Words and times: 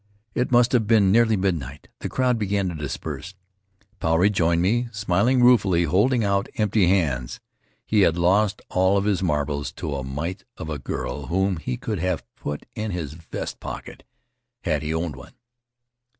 It 0.33 0.51
must 0.51 0.71
have 0.71 0.87
been 0.87 1.11
nearly 1.11 1.37
midnight. 1.37 1.87
The 1.99 2.09
crowd 2.09 2.39
began 2.39 2.69
to 2.69 2.73
disperse. 2.73 3.35
Puarei 3.99 4.31
joined 4.31 4.63
me, 4.63 4.87
smiling 4.91 5.43
ruefully, 5.43 5.83
holding 5.83 6.23
out 6.23 6.49
empty 6.55 6.87
hands. 6.87 7.39
He 7.85 8.01
had 8.01 8.17
lost 8.17 8.63
all 8.69 8.97
of 8.97 9.05
his 9.05 9.21
marbles 9.21 9.71
to 9.73 9.95
a 9.95 10.03
mite 10.03 10.43
of 10.57 10.71
a 10.71 10.79
girl 10.79 11.27
whom 11.27 11.57
he 11.57 11.77
could 11.77 11.99
have 11.99 12.23
put 12.35 12.65
in 12.73 12.89
his 12.89 13.13
vest 13.13 13.59
pocket 13.59 14.01
had 14.63 14.81
he 14.81 14.91
owned 14.91 15.15
one. 15.15 15.33